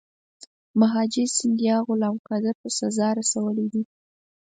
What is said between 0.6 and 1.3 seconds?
مهاجي